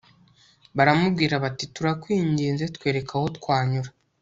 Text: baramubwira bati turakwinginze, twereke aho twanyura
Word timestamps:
baramubwira 0.75 1.33
bati 1.43 1.65
turakwinginze, 1.75 2.63
twereke 2.75 3.11
aho 3.17 3.27
twanyura 3.37 3.89